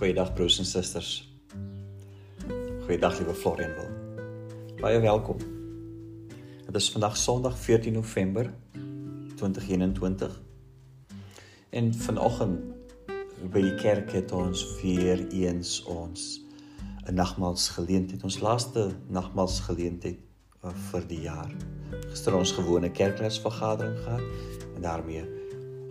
Goeiedag 0.00 0.32
broers 0.32 0.58
en 0.58 0.64
susters. 0.64 1.28
Goeiedag 2.84 3.18
liewe 3.18 3.34
Florian 3.34 3.74
wil. 3.74 3.88
Baie 4.80 5.00
welkom. 5.00 5.36
Dit 6.64 6.74
is 6.74 6.90
vandag 6.90 7.16
Sondag 7.16 7.58
14 7.58 7.92
November 7.92 8.54
2021. 9.36 10.40
En 11.70 11.92
vanoggend 11.94 12.64
by 13.52 13.60
die 13.60 13.74
kerk 13.74 14.16
het 14.16 14.32
ons 14.32 14.64
weer 14.80 15.26
eens 15.28 15.82
ons 15.82 16.40
'n 17.04 17.14
nagmaalsgeleentheid, 17.14 18.24
ons 18.24 18.40
laaste 18.40 18.88
nagmaalsgeleentheid 19.06 20.18
uh, 20.64 20.72
vir 20.90 21.06
die 21.06 21.20
jaar. 21.28 21.52
Gister 22.08 22.40
ons 22.40 22.56
gewone 22.56 22.90
kerklesvergadering 22.90 23.98
gehad 23.98 24.24
en 24.74 24.80
daarmee 24.80 25.28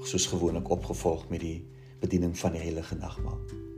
soos 0.02 0.26
gewoonlik 0.26 0.70
opgevolg 0.70 1.30
met 1.30 1.40
die 1.40 1.68
bediening 2.00 2.38
van 2.38 2.52
die 2.52 2.62
heilige 2.62 2.96
nagmaal. 2.96 3.69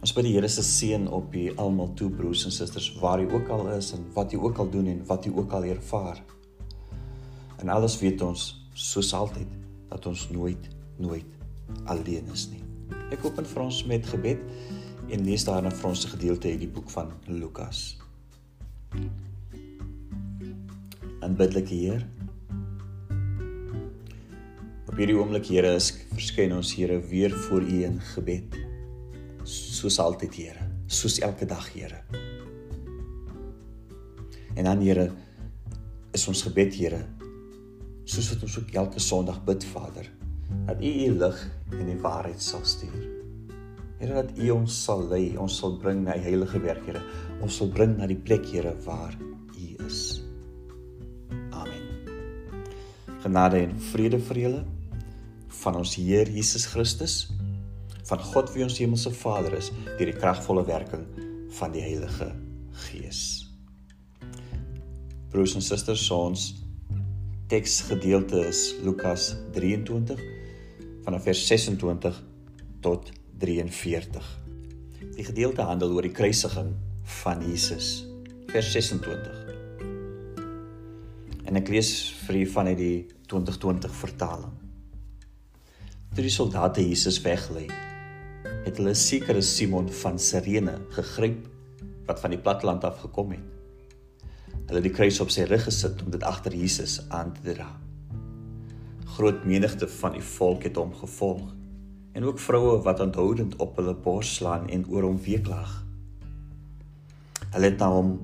Ons 0.00 0.14
bid 0.16 0.24
die 0.24 0.32
Here 0.32 0.48
se 0.48 0.62
seën 0.64 1.02
op 1.12 1.34
u 1.36 1.42
almal 1.60 1.90
toe 1.92 2.08
broers 2.08 2.46
en 2.48 2.52
susters 2.56 2.86
waar 3.02 3.20
u 3.20 3.26
ook 3.36 3.50
al 3.52 3.66
is 3.74 3.90
en 3.92 4.06
wat 4.14 4.32
u 4.32 4.38
ook 4.40 4.58
al 4.62 4.70
doen 4.72 4.86
en 4.88 5.02
wat 5.06 5.26
u 5.28 5.32
ook 5.36 5.52
al 5.52 5.66
ervaar. 5.68 6.22
En 7.60 7.68
alles 7.68 7.98
weet 8.00 8.22
ons 8.24 8.46
soos 8.72 9.12
altyd 9.12 9.50
dat 9.90 10.06
ons 10.08 10.22
nooit 10.32 10.70
nooit 10.96 11.36
alleen 11.84 12.32
is 12.32 12.46
nie. 12.48 12.62
Ek 13.12 13.26
open 13.28 13.44
vir 13.44 13.62
ons 13.62 13.82
met 13.88 14.08
gebed 14.08 14.40
en 15.12 15.26
lees 15.28 15.44
daarna 15.44 15.68
vir 15.68 15.90
ons 15.90 16.06
'n 16.06 16.14
gedeelte 16.16 16.48
uit 16.48 16.60
die 16.64 16.72
boek 16.72 16.88
van 16.90 17.12
Lukas. 17.26 17.98
Aanbiddelike 21.20 21.74
Heer. 21.74 22.08
Op 24.88 24.96
hierdie 24.96 25.16
oomblik 25.16 25.46
Here 25.46 25.76
verskyn 26.16 26.56
ons 26.56 26.74
Here 26.74 27.00
weer 27.00 27.30
voor 27.30 27.60
U 27.60 27.84
in 27.84 28.00
gebed 28.00 28.69
soos 29.80 29.96
altyd 30.02 30.34
Here, 30.36 30.66
soos 30.92 31.18
elke 31.24 31.46
dag 31.48 31.64
Here. 31.72 32.02
En 34.56 34.66
dan 34.68 34.82
Here 34.84 35.08
is 36.16 36.26
ons 36.28 36.42
gebed 36.44 36.74
Here, 36.76 37.00
soos 38.04 38.28
wat 38.34 38.44
ons 38.44 38.58
ook 38.60 38.74
elke 38.82 39.00
Sondag 39.00 39.40
bid 39.46 39.64
Vader, 39.72 40.10
dat 40.66 40.82
U 40.82 40.90
U 41.06 41.08
lig 41.22 41.40
en 41.78 41.86
die 41.88 41.98
waarheid 42.02 42.42
sal 42.42 42.64
stuur. 42.66 43.06
Here 44.00 44.16
dat 44.16 44.36
U 44.36 44.50
ons 44.56 44.76
sal 44.84 45.06
lei, 45.08 45.36
ons 45.40 45.56
sal 45.60 45.78
bring 45.80 46.04
na 46.04 46.16
die 46.18 46.28
heilige 46.28 46.60
werk 46.64 46.84
Here. 46.88 47.02
Ons 47.40 47.60
sal 47.60 47.72
bring 47.72 47.96
na 47.98 48.08
die 48.08 48.18
plek 48.20 48.48
Here 48.52 48.74
waar 48.84 49.16
U 49.20 49.66
is. 49.86 50.20
Amen. 51.56 51.88
Genade 53.20 53.60
en 53.64 53.76
vrede 53.90 54.20
vir 54.30 54.44
julle 54.44 54.62
van 55.60 55.76
ons 55.76 55.96
Heer 56.00 56.28
Jesus 56.32 56.64
Christus 56.72 57.26
van 58.10 58.22
God 58.32 58.50
wie 58.54 58.64
ons 58.66 58.78
hemelse 58.82 59.12
Vader 59.14 59.54
is 59.54 59.70
deur 59.86 60.08
die 60.08 60.16
kragvolle 60.16 60.64
werking 60.66 61.04
van 61.60 61.70
die 61.74 61.82
Heilige 61.84 62.32
Gees. 62.88 63.20
Broers 65.30 65.54
en 65.54 65.62
susters, 65.62 66.08
ons 66.10 66.48
teksgedeelte 67.50 68.42
is 68.48 68.64
Lukas 68.82 69.30
23 69.54 70.18
vanaf 71.04 71.22
vers 71.28 71.42
26 71.46 72.18
tot 72.82 73.12
43. 73.42 74.26
Die 75.14 75.26
gedeelte 75.26 75.66
handel 75.66 75.94
oor 75.94 76.06
die 76.06 76.14
kruisiging 76.14 76.72
van 77.22 77.44
Jesus. 77.46 78.08
Vers 78.50 78.72
26. 78.74 79.38
En 81.46 81.58
ek 81.58 81.70
lees 81.70 81.92
vir 82.24 82.40
u 82.42 82.48
vanuit 82.56 82.78
die 82.78 82.96
2020 83.30 83.94
vertaling. 84.02 84.58
Toe 86.10 86.26
die 86.26 86.34
soldate 86.34 86.82
Jesus 86.82 87.20
weglei, 87.22 87.68
het 88.64 88.76
hulle 88.76 88.94
sekere 88.94 89.40
Simon 89.42 89.88
van 90.02 90.18
Sirene 90.20 90.76
gegryp 90.96 91.46
wat 92.08 92.20
van 92.20 92.34
die 92.34 92.40
platteland 92.40 92.84
af 92.84 92.98
gekom 93.00 93.32
het. 93.32 93.46
Hulle 94.66 94.80
het 94.80 94.86
die 94.86 94.94
kruis 94.94 95.20
op 95.22 95.30
sy 95.32 95.46
rug 95.50 95.64
gesit 95.66 96.02
om 96.04 96.10
dit 96.12 96.24
agter 96.26 96.54
Jesus 96.54 97.00
aan 97.08 97.32
te 97.36 97.54
dra. 97.54 97.68
Groot 99.16 99.44
menigte 99.48 99.88
van 100.00 100.14
die 100.14 100.24
volk 100.36 100.66
het 100.68 100.78
hom 100.78 100.92
gevolg 100.94 101.48
en 102.18 102.26
ook 102.26 102.42
vroue 102.42 102.80
wat 102.84 103.00
aanhoudend 103.00 103.56
op 103.62 103.78
hulle 103.78 103.94
bors 103.94 104.34
slaan 104.40 104.68
en 104.68 104.84
oor 104.90 105.06
hom 105.08 105.20
weeklag. 105.24 105.72
Hulle 107.50 107.70
het 107.70 107.78
na 107.80 107.90
hom 107.94 108.18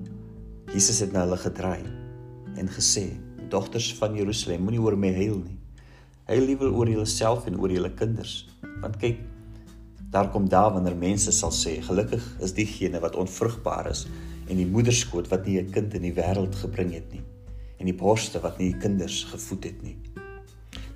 Jesus 0.72 1.00
het 1.00 1.14
na 1.14 1.22
hulle 1.24 1.38
gedraai 1.38 1.86
en 2.56 2.68
gesê: 2.68 3.08
"Dogters 3.48 3.94
van 3.94 4.14
Jerusalem, 4.14 4.62
moenie 4.62 4.82
oor 4.82 4.96
my 4.98 5.12
huil 5.14 5.38
nie. 5.38 5.58
Huil 6.26 6.44
liewer 6.46 6.72
oor 6.72 6.88
julleself 6.88 7.46
en 7.46 7.58
oor 7.60 7.70
julle 7.70 7.92
kinders, 7.94 8.48
want 8.82 8.96
kyk, 8.98 9.20
Daar 10.16 10.30
kom 10.32 10.48
daar 10.48 10.72
wanneer 10.72 10.96
mense 10.96 11.32
sal 11.32 11.52
sê, 11.52 11.74
gelukkig 11.84 12.24
is 12.40 12.54
diegene 12.56 13.02
wat 13.02 13.18
onvrugbaar 13.20 13.90
is 13.90 14.06
en 14.48 14.56
die 14.56 14.64
moederskoot 14.64 15.26
wat 15.28 15.44
nie 15.44 15.58
'n 15.60 15.72
kind 15.74 15.94
in 15.94 16.06
die 16.08 16.14
wêreld 16.16 16.56
gebring 16.56 16.94
het 16.94 17.12
nie 17.12 17.20
en 17.78 17.84
die 17.84 17.98
borste 18.04 18.40
wat 18.40 18.56
nie 18.58 18.72
kinders 18.72 19.24
gevoed 19.24 19.64
het 19.64 19.82
nie. 19.82 19.96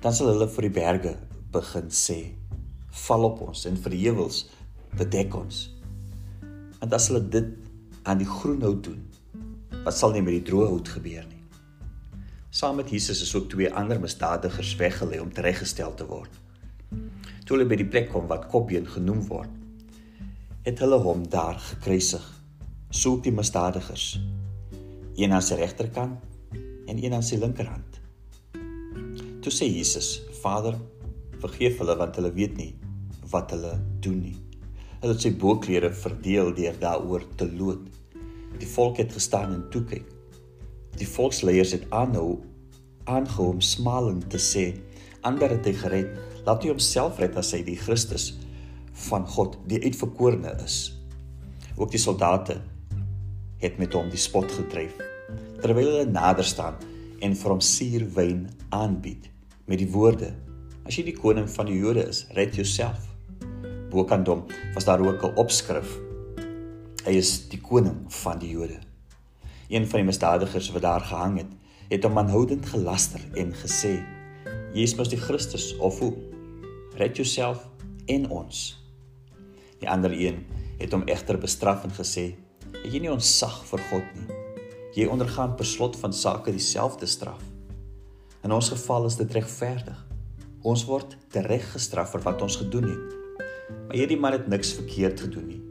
Dan 0.01 0.13
sal 0.13 0.33
hulle 0.33 0.47
vir 0.47 0.61
die 0.61 0.73
berge 0.79 1.13
begin 1.51 1.93
sê, 1.93 2.33
val 2.89 3.23
op 3.23 3.41
ons 3.41 3.65
en 3.65 3.77
vir 3.77 3.91
die 3.91 4.01
heuwels 4.07 4.49
bedek 4.97 5.35
ons. 5.35 5.69
Want 6.79 6.93
as 6.93 7.07
hulle 7.07 7.21
dit 7.29 7.53
aan 8.03 8.17
die 8.17 8.31
groen 8.39 8.61
hout 8.61 8.83
doen, 8.83 9.05
wat 9.85 9.93
sal 9.93 10.11
nie 10.11 10.21
met 10.21 10.33
die 10.33 10.49
droë 10.49 10.67
hout 10.73 10.87
gebeur 10.97 11.25
nie? 11.29 11.43
Saam 12.49 12.75
met 12.75 12.89
Jesus 12.89 13.21
is 13.21 13.35
ook 13.35 13.49
twee 13.49 13.73
ander 13.73 13.99
misdadigers 13.99 14.75
weggelê 14.75 15.21
om 15.21 15.31
tereggestel 15.31 15.93
te 15.93 16.05
word. 16.05 16.40
Toe 17.45 17.57
hulle 17.57 17.69
by 17.69 17.77
die 17.79 17.89
plek 17.89 18.11
kom 18.11 18.27
wat 18.29 18.47
Kopbeen 18.51 18.85
genoem 18.85 19.23
word, 19.27 19.49
het 20.65 20.81
hulle 20.83 20.99
hom 21.01 21.23
daar 21.31 21.57
gekruisig. 21.71 22.23
So 22.91 23.15
ook 23.15 23.23
die 23.25 23.33
misdadigers, 23.33 24.19
een 25.17 25.33
aan 25.33 25.41
sy 25.41 25.57
regterkant 25.57 26.21
en 26.87 26.99
een 27.01 27.15
aan 27.15 27.25
sy 27.25 27.39
linkerhand. 27.41 27.97
Toe 29.41 29.53
sê 29.53 29.65
Jesus: 29.65 30.21
"Vader, 30.43 30.77
vergeef 31.41 31.79
hulle 31.81 31.95
want 31.97 32.15
hulle 32.19 32.33
weet 32.35 32.57
nie 32.57 32.73
wat 33.31 33.51
hulle 33.55 33.73
doen 34.05 34.21
nie." 34.21 34.37
Hulle 35.01 35.15
het 35.15 35.23
sy 35.25 35.31
boklere 35.33 35.89
verdeel 35.97 36.53
deur 36.53 36.77
daaroor 36.77 37.23
te 37.37 37.47
loot. 37.49 37.87
Die 38.61 38.69
volk 38.69 39.01
het 39.01 39.13
gestaan 39.17 39.53
en 39.55 39.63
toe 39.73 39.81
kyk. 39.89 40.05
Die 40.99 41.07
volksleiers 41.07 41.71
het 41.73 41.87
aanhou 41.89 42.43
aangehou 43.09 43.47
om 43.55 43.61
smalend 43.61 44.29
te 44.29 44.37
sê: 44.37 44.77
"Ander 45.21 45.49
het 45.49 45.65
hy 45.65 45.73
gered." 45.73 46.30
Laat 46.45 46.63
hy 46.63 46.71
homself 46.73 47.19
red 47.21 47.37
as 47.37 47.53
hy 47.53 47.61
die 47.65 47.77
Christus 47.77 48.31
van 49.07 49.25
God, 49.27 49.57
die 49.69 49.81
uitverkorene 49.83 50.55
is. 50.65 50.91
Ook 51.77 51.91
die 51.93 52.01
soldate 52.01 52.59
het 53.61 53.77
met 53.79 53.93
hom 53.93 54.09
die 54.09 54.19
spot 54.19 54.51
gedryf 54.51 54.97
terwyl 55.61 55.91
hulle 55.91 56.05
nader 56.09 56.45
staan 56.47 56.79
en 57.21 57.35
vir 57.37 57.53
hom 57.53 57.61
suurwyn 57.61 58.47
aanbied 58.73 59.29
met 59.69 59.77
die 59.81 59.89
woorde: 59.93 60.31
As 60.87 60.97
jy 60.97 61.05
die 61.11 61.17
koning 61.17 61.45
van 61.53 61.69
die 61.69 61.77
Jode 61.77 62.07
is, 62.09 62.23
red 62.35 62.57
jouself. 62.57 63.05
Bokant 63.91 64.29
hom 64.31 64.47
was 64.75 64.87
daar 64.89 65.03
ook 65.05 65.23
'n 65.23 65.37
opskrif: 65.37 65.99
Hy 67.05 67.13
is 67.13 67.49
die 67.49 67.61
koning 67.61 68.05
van 68.23 68.39
die 68.39 68.49
Jode. 68.49 68.79
Een 69.69 69.85
van 69.87 69.99
die 69.99 70.09
misdadigers 70.09 70.71
wat 70.71 70.81
daar 70.81 71.01
gehang 71.01 71.37
het, 71.37 71.51
het 71.89 72.03
hom 72.03 72.17
aanhoudend 72.17 72.65
gelaster 72.65 73.21
en 73.35 73.53
gesê: 73.53 74.01
Jy 74.73 74.81
is 74.81 74.95
mos 74.95 75.09
die 75.09 75.21
Christus 75.21 75.77
of 75.77 75.99
hoe? 75.99 76.30
Red 77.01 77.17
jouself 77.17 77.65
en 78.05 78.29
ons. 78.29 78.59
Die 79.81 79.89
ander 79.89 80.13
een 80.13 80.43
het 80.81 80.93
hom 80.93 81.07
egter 81.09 81.39
bestraf 81.41 81.85
en 81.87 81.93
gesê: 81.97 82.35
"Het 82.83 82.93
jy 82.93 83.01
nie 83.01 83.11
onsag 83.11 83.61
vir 83.69 83.81
God 83.89 84.13
nie? 84.17 84.37
Jy 84.93 85.07
ondergaan 85.09 85.55
per 85.55 85.65
slot 85.65 85.95
van 85.95 86.13
sake 86.13 86.51
dieselfde 86.51 87.07
straf. 87.07 87.41
In 88.43 88.51
ons 88.51 88.69
geval 88.69 89.05
is 89.05 89.15
dit 89.15 89.31
regverdig. 89.31 89.97
Ons 90.61 90.85
word 90.85 91.17
tereg 91.33 91.71
gestraf 91.73 92.11
vir 92.11 92.21
wat 92.21 92.41
ons 92.41 92.55
gedoen 92.55 92.89
het. 92.89 93.17
Maar 93.87 93.97
hierdie 93.97 94.19
man 94.19 94.31
het 94.37 94.47
niks 94.47 94.73
verkeerd 94.73 95.19
gedoen 95.19 95.47
nie." 95.47 95.61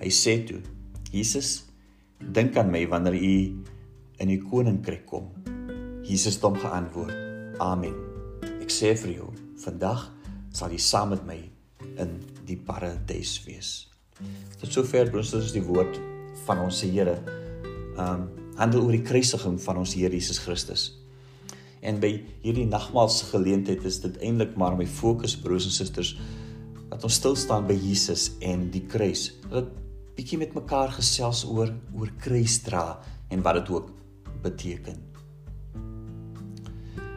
Hy 0.00 0.10
sê 0.10 0.44
toe: 0.46 0.60
"Jesus, 1.12 1.64
dink 2.18 2.56
aan 2.56 2.70
my 2.70 2.86
wanneer 2.88 3.14
u 3.14 3.62
in 4.18 4.28
die 4.28 4.42
koninkryk 4.42 5.06
kom." 5.06 5.30
Jesus 6.02 6.34
het 6.34 6.42
hom 6.42 6.54
geantwoord: 6.54 7.14
"Amen. 7.58 7.94
Ek 8.60 8.70
sê 8.70 8.96
vir 8.96 9.12
jou, 9.12 9.30
vandag 9.56 10.15
sal 10.56 10.72
jy 10.72 10.80
saam 10.80 11.12
met 11.12 11.24
my 11.28 11.36
in 12.00 12.16
die 12.48 12.56
paradys 12.56 13.36
wees. 13.44 13.72
Tot 14.60 14.72
sover 14.72 15.10
broers 15.12 15.34
is 15.36 15.52
die 15.52 15.64
woord 15.64 15.98
van 16.46 16.62
ons 16.64 16.80
Here. 16.86 17.18
Um 18.00 18.28
handel 18.56 18.86
oor 18.86 18.94
die 18.96 19.04
kruisiging 19.04 19.58
van 19.60 19.82
ons 19.82 19.92
Here 19.98 20.12
Jesus 20.14 20.40
Christus. 20.40 20.86
En 21.84 22.00
by 22.00 22.14
hierdie 22.40 22.64
nagmaalsgeleentheid 22.70 23.84
is 23.84 24.00
dit 24.00 24.16
eintlik 24.24 24.56
maar 24.56 24.78
my 24.78 24.86
fokus 24.88 25.36
broers 25.36 25.68
en 25.68 25.74
susters 25.76 26.14
dat 26.86 27.04
ons 27.04 27.18
stil 27.20 27.36
staan 27.36 27.66
by 27.68 27.76
Jesus 27.76 28.30
en 28.40 28.70
die 28.72 28.86
kruis. 28.88 29.28
Dat 29.52 29.68
bietjie 30.16 30.40
met 30.40 30.56
mekaar 30.56 30.94
gesels 30.96 31.44
oor 31.44 31.74
oor 31.92 32.14
kruisdra 32.22 32.86
en 33.28 33.44
wat 33.44 33.60
dit 33.60 33.74
ook 33.76 33.92
beteken 34.46 35.15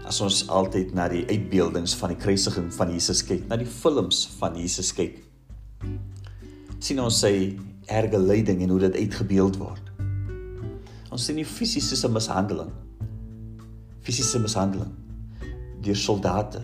as 0.09 0.19
ons 0.25 0.41
altyd 0.49 0.95
na 0.97 1.05
die 1.11 1.21
uitbeeldings 1.29 1.93
van 1.99 2.15
die 2.15 2.19
kruisiging 2.19 2.71
van 2.73 2.93
Jesus 2.95 3.21
kyk, 3.27 3.43
na 3.49 3.59
die 3.61 3.69
films 3.69 4.23
van 4.39 4.57
Jesus 4.57 4.89
kyk, 4.97 5.19
sien 6.81 7.01
ons 7.03 7.19
sy 7.21 7.33
erge 7.89 8.17
lyding 8.17 8.63
en 8.65 8.73
hoe 8.73 8.81
dit 8.87 8.97
uitgebeeld 9.03 9.59
word. 9.61 9.85
Ons 11.13 11.27
sien 11.27 11.37
nie 11.37 11.45
fisiese 11.45 12.09
mishandeling. 12.09 12.71
Fisiese 14.05 14.41
mishandeling 14.41 14.95
deur 15.85 15.95
soldate. 15.95 16.61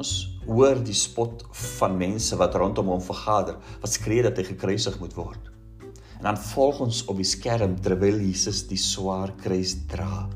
Ons 0.00 0.14
hoor 0.46 0.78
die 0.80 0.96
spot 0.96 1.42
van 1.76 1.98
mense 2.00 2.36
wat 2.40 2.54
rondom 2.56 2.88
hom 2.94 3.02
vergader, 3.04 3.58
wat 3.82 3.92
skree 3.92 4.24
dat 4.24 4.38
hy 4.40 4.46
gekruisig 4.54 4.96
moet 5.02 5.16
word. 5.18 5.50
En 6.20 6.30
dan 6.30 6.40
volg 6.50 6.80
ons 6.86 7.02
op 7.08 7.20
die 7.20 7.28
skerm 7.28 7.76
terwyl 7.84 8.20
Jesus 8.22 8.62
die 8.68 8.80
swaar 8.80 9.34
kruis 9.40 9.74
dra. 9.90 10.28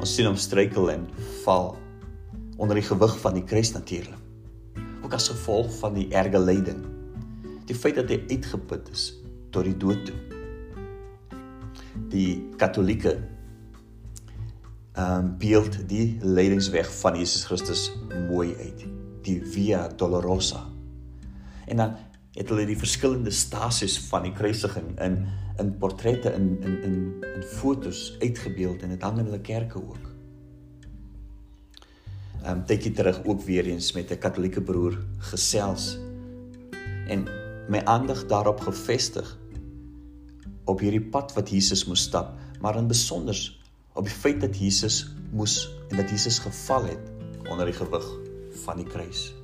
Ons 0.00 0.14
sien 0.16 0.26
hom 0.26 0.38
struikel 0.38 0.90
en 0.90 1.06
val 1.44 1.74
onder 2.58 2.78
die 2.78 2.86
gewig 2.86 3.14
van 3.22 3.36
die 3.36 3.44
kruis 3.46 3.72
natuurlik. 3.74 4.20
Ook 5.04 5.14
as 5.14 5.28
gevolg 5.30 5.70
van 5.80 5.94
die 5.98 6.08
erge 6.16 6.40
lyding. 6.40 6.80
Die 7.68 7.76
feit 7.76 7.98
dat 8.00 8.10
hy 8.10 8.18
uitgeput 8.30 8.90
is 8.92 9.10
tot 9.54 9.68
die 9.68 9.76
dood 9.78 10.02
toe. 10.08 10.16
Die 12.10 12.42
Katolieke 12.60 13.18
ehm 14.94 15.24
um, 15.24 15.30
beeld 15.42 15.80
die 15.90 16.20
lydingsweg 16.22 16.86
van 17.00 17.16
Jesus 17.18 17.46
Christus 17.48 17.88
mooi 18.28 18.52
uit. 18.60 18.84
Die 19.26 19.40
Via 19.42 19.88
Dolorosa. 19.88 20.60
En 21.66 21.82
dan 21.82 21.96
het 22.34 22.50
hulle 22.50 22.66
die 22.66 22.78
verskillende 22.78 23.30
stasies 23.30 23.98
van 24.08 24.26
die 24.26 24.34
kruisiging 24.34 24.94
in 25.02 25.24
in 25.62 25.70
portrette 25.78 26.32
in 26.34 26.48
in 26.66 26.80
in 26.82 26.96
in 27.34 27.42
fotos 27.42 28.16
uitgebeeld 28.20 28.82
en 28.82 28.90
dit 28.90 29.02
hang 29.02 29.18
in 29.18 29.28
hulle 29.30 29.40
kerke 29.40 29.78
ook. 29.78 30.10
Ehm 32.42 32.58
um, 32.58 32.64
tydjie 32.66 32.92
terug 32.92 33.20
ook 33.24 33.42
weer 33.46 33.66
eens 33.70 33.92
met 33.92 34.10
'n 34.10 34.18
Katolieke 34.18 34.60
broer 34.60 34.98
gesels 35.18 35.98
en 37.06 37.28
my 37.68 37.80
aandag 37.84 38.26
daarop 38.26 38.60
gefestig 38.60 39.38
op 40.64 40.80
hierdie 40.80 41.08
pad 41.10 41.32
wat 41.34 41.50
Jesus 41.50 41.84
moes 41.84 42.02
stap, 42.02 42.34
maar 42.60 42.76
in 42.76 42.88
besonder 42.88 43.36
op 43.92 44.04
die 44.04 44.14
feit 44.14 44.40
dat 44.40 44.58
Jesus 44.58 45.06
moes 45.30 45.70
en 45.90 45.96
dat 45.96 46.10
Jesus 46.10 46.38
geval 46.38 46.84
het 46.84 47.12
onder 47.48 47.66
die 47.66 47.74
gewig 47.74 48.06
van 48.64 48.76
die 48.76 48.86
kruis. 48.86 49.34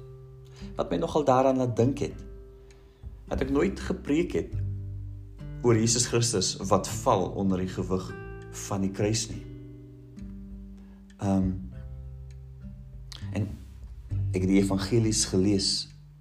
Wat 0.77 0.91
my 0.91 0.97
nogal 0.97 1.25
daaraan 1.25 1.57
laat 1.57 1.77
dink 1.77 1.99
het 1.99 2.30
dat 3.31 3.45
ek 3.45 3.53
nooit 3.55 3.81
gepreek 3.81 4.35
het 4.35 4.57
oor 5.63 5.79
Jesus 5.79 6.09
Christus 6.11 6.57
wat 6.71 6.89
val 7.03 7.29
onder 7.39 7.63
die 7.63 7.71
gewig 7.71 8.09
van 8.67 8.83
die 8.83 8.93
kruis 8.95 9.29
nie. 9.31 9.43
Ehm 11.21 11.37
um, 11.37 11.51
en 13.31 13.45
ek 14.35 14.43
het 14.43 14.51
die 14.51 14.59
evangelies 14.59 15.25
gelees. 15.31 15.69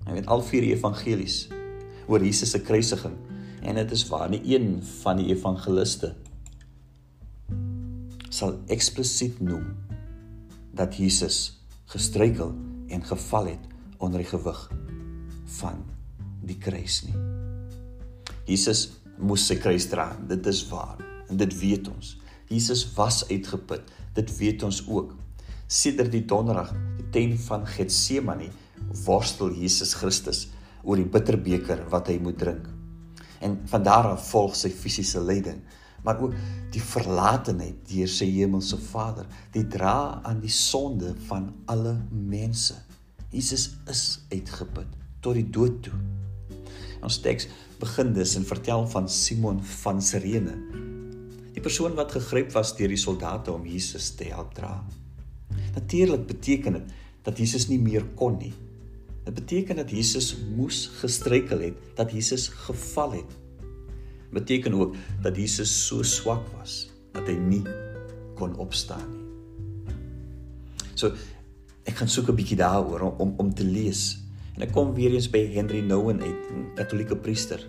Ek 0.05 0.13
weet 0.13 0.29
al 0.29 0.43
vier 0.45 0.67
evangelies 0.69 1.47
oor 2.09 2.21
Jesus 2.25 2.53
se 2.53 2.61
kruisiging 2.61 3.15
en 3.61 3.77
dit 3.77 3.91
is 3.91 4.05
waar 4.09 4.29
nie 4.29 4.41
een 4.55 4.79
van 5.01 5.19
die 5.19 5.29
evangeliste 5.33 6.13
sal 8.29 8.55
eksplisiet 8.71 9.39
noem 9.41 9.65
dat 10.77 10.95
Jesus 10.97 11.59
gestruikel 11.89 12.53
en 12.87 13.05
geval 13.05 13.51
het 13.53 13.65
onder 13.97 14.21
die 14.21 14.29
gewig 14.29 14.61
van 15.59 15.81
die 16.49 16.57
kruis 16.61 17.03
nie. 17.05 17.15
Jesus 18.49 18.87
moes 19.19 19.45
sy 19.49 19.59
kruis 19.61 19.87
dra, 19.91 20.11
dit 20.29 20.45
is 20.49 20.63
waar 20.71 20.97
en 21.29 21.37
dit 21.37 21.53
weet 21.61 21.89
ons. 21.91 22.15
Jesus 22.49 22.85
was 22.95 23.21
uitgeput, 23.29 23.85
dit 24.17 24.31
weet 24.39 24.63
ons 24.65 24.81
ook. 24.87 25.13
Sedert 25.69 26.11
die 26.13 26.25
donderdag, 26.25 26.71
die 26.97 27.09
ten 27.13 27.35
van 27.45 27.67
Getsemane, 27.69 28.49
worstel 29.05 29.53
Jesus 29.53 29.93
Christus 29.99 30.47
oor 30.81 30.97
die 30.97 31.09
bitterbeker 31.11 31.83
wat 31.93 32.09
hy 32.09 32.17
moet 32.23 32.39
drink. 32.41 32.65
En 33.45 33.59
van 33.69 33.85
daar 33.85 34.13
af 34.15 34.31
volg 34.31 34.57
sy 34.57 34.71
fisiese 34.73 35.21
lyding, 35.21 35.61
maar 36.03 36.19
ook 36.23 36.33
die 36.73 36.81
verlatenheid 36.81 37.83
deur 37.91 38.09
sy 38.09 38.25
hemelse 38.31 38.79
Vader, 38.89 39.27
die 39.53 39.65
dra 39.67 40.21
aan 40.25 40.41
die 40.41 40.53
sonde 40.53 41.13
van 41.27 41.51
alle 41.69 41.97
mense. 42.09 42.79
Jesus 43.29 43.69
is 43.91 44.05
uitgeput 44.31 44.97
tot 45.21 45.37
die 45.37 45.45
dood 45.53 45.83
toe. 45.85 45.99
Ons 47.05 47.19
teks 47.23 47.47
begin 47.79 48.13
dus 48.13 48.35
en 48.35 48.45
vertel 48.47 48.87
van 48.91 49.09
Simon 49.09 49.61
van 49.81 50.01
Sirene. 50.01 50.55
Die 51.55 51.63
persoon 51.63 51.95
wat 51.97 52.11
gegryp 52.15 52.51
was 52.55 52.75
deur 52.77 52.91
die 52.91 52.99
soldate 52.99 53.51
om 53.51 53.65
Jesus 53.67 54.11
te 54.15 54.29
help 54.31 54.53
dra. 54.57 54.73
Natuurlik 55.75 56.27
beteken 56.27 56.79
dit 56.79 56.97
dat 57.23 57.37
Jesus 57.37 57.67
nie 57.67 57.79
meer 57.79 58.05
kon 58.15 58.37
nie. 58.39 58.53
Dit 59.25 59.35
beteken 59.35 59.75
dat 59.81 59.91
Jesus 59.91 60.33
moes 60.55 60.87
gestruikel 61.01 61.59
het, 61.59 61.81
dat 61.95 62.11
Jesus 62.11 62.47
geval 62.47 63.19
het. 63.19 63.35
Beteken 64.33 64.73
ook 64.73 64.95
dat 65.21 65.35
Jesus 65.35 65.73
so 65.87 66.03
swak 66.03 66.45
was 66.57 66.87
dat 67.13 67.27
hy 67.27 67.35
nie 67.41 67.63
kon 68.37 68.55
opstaan 68.61 69.05
nie. 69.09 69.25
So 70.93 71.15
ek 71.87 71.97
gaan 71.97 72.11
soek 72.11 72.29
'n 72.29 72.35
bietjie 72.35 72.57
daaroor 72.59 73.01
om 73.01 73.15
om, 73.17 73.33
om 73.37 73.53
te 73.53 73.63
lees 73.63 74.19
En 74.59 74.65
ek 74.65 74.73
kom 74.75 74.89
weer 74.91 75.13
eens 75.15 75.29
by 75.31 75.39
Henry 75.53 75.79
Nouwen 75.79 76.17
uit, 76.19 76.47
'n 76.51 76.65
Katolieke 76.75 77.15
priester. 77.15 77.61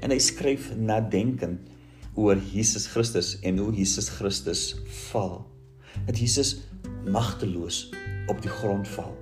En 0.00 0.08
hy 0.08 0.16
skryf 0.16 0.70
nadenkend 0.72 1.68
oor 2.16 2.40
Jesus 2.40 2.86
Christus 2.86 3.34
en 3.44 3.58
hoe 3.58 3.72
Jesus 3.76 4.08
Christus 4.08 4.62
val. 5.10 5.44
Dat 6.06 6.16
Jesus 6.18 6.64
magteloos 7.04 7.92
op 8.32 8.40
die 8.40 8.50
grond 8.50 8.88
val. 8.88 9.12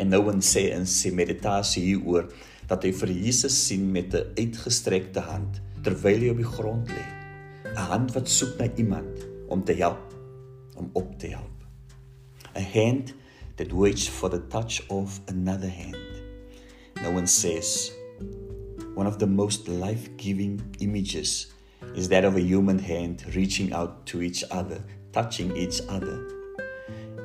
En 0.00 0.08
Nouwen 0.08 0.40
sê 0.40 0.72
in 0.72 0.86
sy 0.86 1.12
meditasie 1.12 1.84
hieroor 1.84 2.32
dat 2.66 2.82
hy 2.82 2.92
vir 2.96 3.12
Jesus 3.12 3.66
sien 3.66 3.92
met 3.92 4.14
'n 4.14 4.24
uitgestrekte 4.40 5.20
hand 5.20 5.60
terwyl 5.84 6.20
hy 6.20 6.28
op 6.30 6.40
die 6.40 6.52
grond 6.56 6.88
lê. 6.88 7.06
'n 7.76 7.76
Hand 7.76 8.14
wat 8.16 8.28
soek 8.28 8.56
na 8.58 8.72
iemand 8.76 9.28
om 9.48 9.64
te 9.64 9.76
help, 9.76 10.16
om 10.76 10.88
op 10.92 11.18
te 11.18 11.26
help. 11.26 11.56
'n 12.56 12.64
Hand 12.72 13.19
that 13.60 13.74
waits 13.74 14.06
for 14.06 14.30
the 14.30 14.38
touch 14.48 14.80
of 14.88 15.20
another 15.28 15.68
hand. 15.68 15.94
No 17.02 17.10
one 17.10 17.26
says, 17.26 17.92
one 18.94 19.06
of 19.06 19.18
the 19.18 19.26
most 19.26 19.68
life 19.68 20.08
giving 20.16 20.74
images 20.80 21.52
is 21.94 22.08
that 22.08 22.24
of 22.24 22.36
a 22.36 22.40
human 22.40 22.78
hand 22.78 23.22
reaching 23.36 23.70
out 23.74 24.06
to 24.06 24.22
each 24.22 24.42
other, 24.50 24.82
touching 25.12 25.54
each 25.54 25.82
other, 25.90 26.26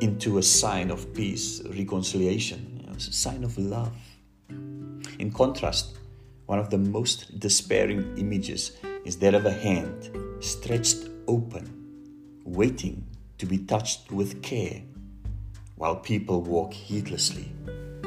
into 0.02 0.38
a 0.38 0.44
sign 0.44 0.92
of 0.92 1.14
peace, 1.14 1.62
reconciliation, 1.68 2.82
you 2.82 2.86
know, 2.86 2.98
a 2.98 3.00
sign 3.00 3.46
of 3.46 3.58
love. 3.58 3.96
In 5.20 5.32
contrast, 5.34 6.00
one 6.48 6.60
of 6.60 6.70
the 6.70 6.78
most 6.78 7.40
despairing 7.40 8.18
images 8.18 8.74
is 9.06 9.16
that 9.20 9.36
of 9.36 9.46
a 9.46 9.54
hand 9.54 10.12
stretched 10.42 11.08
open, 11.30 12.42
waiting 12.44 13.08
to 13.38 13.46
be 13.46 13.60
touched 13.60 14.12
with 14.12 14.44
care 14.44 14.82
while 15.76 16.00
people 16.00 16.42
walk 16.42 16.74
heedlessly 16.74 17.48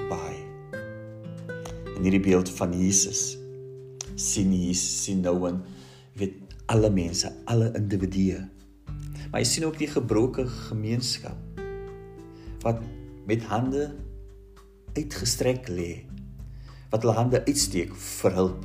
by. 0.09 0.33
In 1.97 2.07
hierdie 2.07 2.23
beeld 2.25 2.49
van 2.57 2.73
Jesus 2.73 3.37
sien 4.19 4.53
Jesus 4.55 5.05
sien 5.05 5.21
nou 5.23 5.37
en 5.49 5.61
weet 6.19 6.57
alle 6.73 6.91
mense, 6.91 7.29
alle 7.47 7.71
individue. 7.77 8.41
Maar 9.29 9.43
hy 9.43 9.47
sien 9.47 9.67
ook 9.69 9.79
die 9.79 9.91
gebroke 9.91 10.47
gemeenskap 10.69 11.37
wat 12.65 12.81
met 13.29 13.45
hande 13.51 13.91
uitgestrek 14.97 15.69
lê. 15.71 16.05
Wat 16.89 17.05
hulle 17.05 17.17
hande 17.19 17.43
uitsteek 17.45 17.93
vir 17.95 18.37
hulp. 18.41 18.65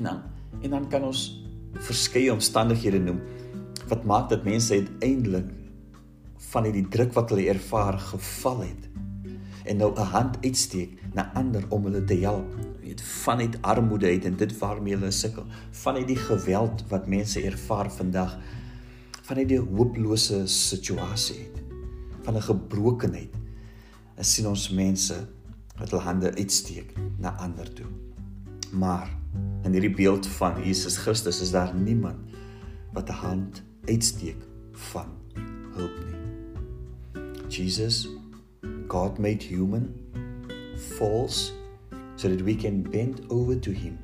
En 0.00 0.08
dan 0.08 0.22
en 0.62 0.70
dan 0.70 0.86
kan 0.88 1.04
ons 1.04 1.26
verskeie 1.84 2.32
omstandighede 2.32 3.00
noem 3.02 3.18
wat 3.90 4.04
maak 4.08 4.30
dat 4.30 4.46
mense 4.46 4.72
uiteindelik 4.72 5.50
van 6.50 6.64
hierdie 6.64 6.88
druk 6.88 7.12
wat 7.12 7.30
hulle 7.32 7.48
ervaar 7.48 7.98
geval 7.98 8.60
het 8.60 8.88
en 9.64 9.76
nou 9.76 9.92
'n 9.96 10.10
hand 10.12 10.36
uitsteek 10.44 10.98
na 11.14 11.32
ander 11.34 11.64
om 11.68 11.84
hulle 11.84 12.04
te 12.04 12.14
help. 12.14 12.54
Weet 12.80 13.02
van 13.02 13.38
uit 13.38 13.62
armoede 13.62 14.06
uit 14.06 14.24
en 14.24 14.36
dit 14.36 14.58
waarmee 14.58 14.94
hulle 14.94 15.10
sukkel 15.10 15.44
van 15.70 15.94
uit 15.94 16.06
die 16.06 16.16
geweld 16.16 16.84
wat 16.88 17.06
mense 17.06 17.42
ervaar 17.42 17.90
vandag 17.92 18.38
van 19.22 19.36
uit 19.36 19.48
die 19.48 19.60
hopelose 19.60 20.46
situasie 20.46 21.38
uit 21.38 21.62
van 22.24 22.36
'n 22.36 22.42
gebrokenheid 22.42 23.34
is 24.16 24.34
sien 24.34 24.46
ons 24.46 24.70
mense 24.70 25.14
wat 25.78 25.90
hulle 25.90 26.02
hande 26.02 26.34
uitsteek 26.34 26.92
na 27.18 27.36
ander 27.36 27.72
toe. 27.72 27.86
Maar 28.72 29.08
in 29.62 29.72
hierdie 29.72 29.94
beeld 29.94 30.26
van 30.26 30.62
Jesus 30.64 30.96
Christus 30.96 31.40
is 31.40 31.50
daar 31.50 31.74
niemand 31.74 32.18
wat 32.92 33.08
'n 33.08 33.12
hand 33.12 33.62
uitsteek 33.84 34.40
van 34.72 35.08
hulp 35.74 36.04
nie 36.04 36.13
Jesus, 37.54 38.08
God 38.88 39.20
made 39.20 39.40
human, 39.40 39.94
falls 40.98 41.52
so 42.16 42.26
that 42.26 42.42
we 42.42 42.56
can 42.56 42.82
bend 42.82 43.24
over 43.30 43.54
to 43.54 43.70
Him 43.70 43.96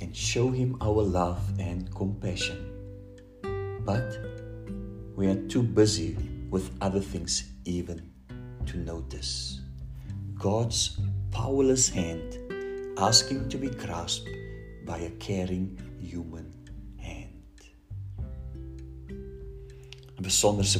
and 0.00 0.14
show 0.14 0.52
Him 0.52 0.76
our 0.80 1.02
love 1.02 1.42
and 1.58 1.92
compassion. 1.92 2.70
But 3.84 4.20
we 5.16 5.26
are 5.26 5.42
too 5.48 5.64
busy 5.64 6.16
with 6.50 6.70
other 6.80 7.00
things 7.00 7.50
even 7.64 8.12
to 8.66 8.78
notice. 8.78 9.60
God's 10.36 11.00
powerless 11.32 11.88
hand 11.88 12.38
asking 12.96 13.48
to 13.48 13.58
be 13.58 13.70
grasped 13.70 14.30
by 14.86 14.98
a 14.98 15.10
caring 15.18 15.76
human 15.98 16.54
hand. 16.96 17.42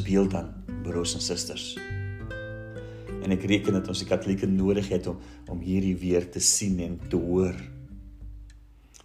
beeld 0.05 0.31
dan 0.31 0.59
broers 0.83 1.15
en 1.15 1.21
susters. 1.21 1.88
En 3.29 3.35
ek 3.37 3.43
reken 3.45 3.75
dat 3.77 3.89
ons 3.93 4.01
die 4.01 4.09
Katolieke 4.09 4.47
nodig 4.49 4.87
het 4.89 5.05
om 5.11 5.19
om 5.53 5.59
hierdie 5.61 5.97
weer 6.01 6.25
te 6.33 6.41
sien 6.41 6.79
en 6.81 6.95
te 7.13 7.19
hoor. 7.21 7.57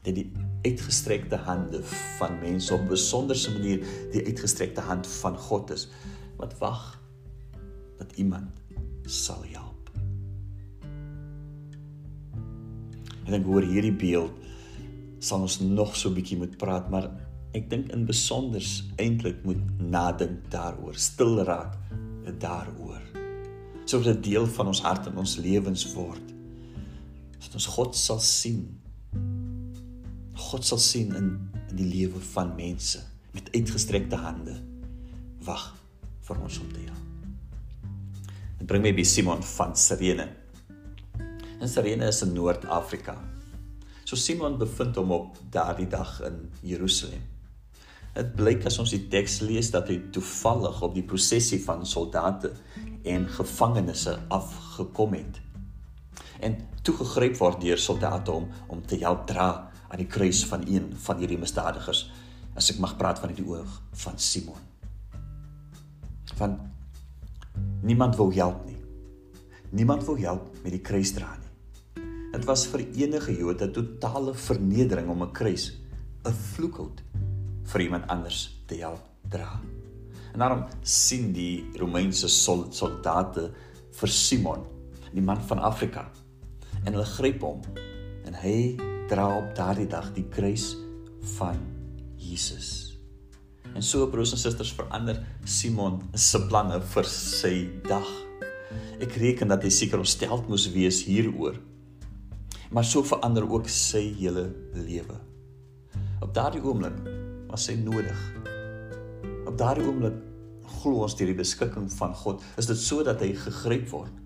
Dat 0.03 0.15
die 0.15 0.29
uitgestrekte 0.63 1.41
hande 1.43 1.81
van 2.17 2.37
mense 2.39 2.71
op 2.71 2.85
'n 2.85 2.93
besonderse 2.93 3.51
manier 3.51 3.83
die 4.13 4.23
uitgestrekte 4.23 4.81
hand 4.81 5.07
van 5.19 5.35
God 5.37 5.71
is 5.75 5.89
wat 6.39 6.55
wag 6.57 7.01
dat 7.99 8.15
iemand 8.15 8.51
sal 9.03 9.43
help. 9.51 9.91
En 13.27 13.33
ek 13.33 13.43
hoor 13.43 13.67
hierdie 13.67 13.95
beeld 13.95 14.31
sal 15.19 15.41
ons 15.41 15.59
nog 15.59 15.95
so 15.95 16.09
'n 16.09 16.15
bietjie 16.15 16.37
moet 16.37 16.57
praat, 16.57 16.89
maar 16.89 17.11
ek 17.51 17.69
dink 17.69 17.91
in 17.91 18.05
besonder 18.05 18.63
eintlik 18.95 19.43
moet 19.43 19.79
nadink 19.79 20.49
daaroor, 20.49 20.95
stil 20.95 21.43
raak 21.43 21.75
daaroor. 22.39 23.22
Sodat 23.85 24.13
dit 24.15 24.23
deel 24.31 24.47
van 24.47 24.69
ons 24.71 24.81
hart 24.81 25.09
en 25.09 25.17
ons 25.23 25.37
lewens 25.43 25.87
word. 25.93 26.31
Sodat 27.39 27.59
ons 27.59 27.71
God 27.75 27.97
sal 27.99 28.21
sien. 28.23 28.63
God 30.49 30.65
sal 30.65 30.81
sien 30.81 31.11
in 31.17 31.33
in 31.73 31.79
die 31.81 31.89
lewe 31.89 32.21
van 32.33 32.53
mense 32.55 33.01
met 33.33 33.49
uitgestrekte 33.55 34.19
hande. 34.21 34.53
Wag 35.47 35.71
vir 36.27 36.41
ons 36.45 36.59
om 36.61 36.69
te 36.69 36.85
help. 36.85 36.99
Dit 38.59 38.69
bring 38.69 38.85
my 38.85 38.93
by 38.93 39.05
Simon 39.07 39.41
van 39.55 39.73
Sirene. 39.75 40.29
En 41.57 41.69
Sirene 41.69 42.11
is 42.13 42.21
in 42.21 42.35
Noord-Afrika. 42.37 43.17
So 44.05 44.19
Simon 44.19 44.59
bevind 44.61 44.99
hom 45.01 45.15
op 45.15 45.39
daardie 45.51 45.89
dag 45.89 46.19
in 46.29 46.43
Jerusalem. 46.61 47.32
Dit 48.13 48.35
blyk 48.37 48.67
as 48.69 48.75
ons 48.77 48.91
die 48.93 49.07
teks 49.09 49.39
lees 49.41 49.71
dat 49.73 49.87
hy 49.89 49.95
toevallig 50.13 50.81
op 50.85 50.91
die 50.93 51.05
prosessie 51.05 51.57
van 51.63 51.81
soldate 51.89 52.51
en 53.09 53.25
gevangenes 53.39 54.05
afgekom 54.29 55.15
het. 55.17 55.39
En 56.45 56.59
toegegryp 56.85 57.39
word 57.39 57.63
deur 57.63 57.81
soldate 57.81 58.35
om 58.35 58.45
om 58.69 58.83
te 58.85 58.99
help 59.01 59.25
dra 59.31 59.47
aan 59.89 60.01
die 60.01 60.09
kruis 60.09 60.43
van 60.49 60.61
een 60.69 60.91
van 61.05 61.23
hierdie 61.23 61.39
misdadigers. 61.41 62.05
As 62.53 62.69
ek 62.69 62.83
mag 62.83 62.93
praat 62.99 63.21
van 63.23 63.33
die 63.33 63.45
oog 63.49 63.79
van 64.03 64.21
Simon. 64.21 64.61
Van 66.37 66.59
niemand 67.81 68.19
wou 68.21 68.29
help 68.35 68.61
nie. 68.69 68.77
Niemand 69.73 70.05
wou 70.05 70.19
help 70.21 70.53
met 70.61 70.75
die 70.75 70.83
kruis 70.85 71.15
dra 71.17 71.31
nie. 71.33 71.49
Dit 72.33 72.45
was 72.45 72.67
vir 72.69 72.85
enige 72.93 73.33
Jood 73.33 73.61
'n 73.61 73.73
totale 73.73 74.33
vernedering 74.33 75.09
om 75.09 75.23
'n 75.23 75.33
kruis, 75.33 75.73
'n 76.25 76.33
vloekhout 76.53 77.01
vir 77.71 77.85
iemand 77.85 78.07
anders 78.11 78.45
te 78.67 78.79
help 78.81 79.03
dra. 79.31 79.59
En 80.33 80.41
daarom 80.41 80.63
sien 80.81 81.31
die 81.33 81.63
Romeinse 81.79 82.27
soldate 82.27 83.49
vir 83.93 84.09
Simon, 84.11 84.63
die 85.13 85.21
man 85.21 85.41
van 85.47 85.61
Afrika, 85.61 86.07
en 86.83 86.91
hulle 86.91 87.07
gryp 87.07 87.43
hom 87.45 87.61
en 88.25 88.35
hy 88.41 88.57
dra 89.11 89.27
op 89.37 89.51
daardie 89.57 89.87
dag 89.87 90.09
die 90.15 90.25
kruis 90.33 90.73
van 91.37 91.59
Jesus. 92.17 92.97
En 93.73 93.83
so 93.85 94.07
broers 94.09 94.33
en 94.33 94.41
susters 94.41 94.73
verander 94.75 95.21
Simon 95.45 96.01
se 96.15 96.41
planne 96.49 96.79
vir 96.93 97.09
sy 97.09 97.53
dag. 97.87 98.09
Ek 99.03 99.15
reken 99.21 99.51
dat 99.53 99.63
hy 99.65 99.71
seker 99.73 100.01
ontsteld 100.01 100.49
moes 100.49 100.67
wees 100.73 101.03
hieroor 101.05 101.59
maar 102.73 102.83
so 102.83 103.03
verander 103.05 103.45
ook 103.51 103.67
sy 103.69 104.01
hele 104.17 104.47
lewe. 104.73 105.17
Op 106.21 106.33
daardie 106.33 106.61
oomblik 106.63 106.95
was 107.53 107.69
hy 107.69 107.75
nodig. 107.77 108.19
Op 109.45 109.53
daardie 109.59 109.85
oomblik 109.85 110.17
glo 110.79 111.03
ons 111.05 111.13
deur 111.19 111.29
die 111.29 111.37
beskikking 111.37 111.85
van 111.99 112.15
God, 112.17 112.41
is 112.57 112.69
dit 112.69 112.79
sodat 112.79 113.21
hy 113.21 113.33
gegryp 113.37 113.85
word 113.93 114.19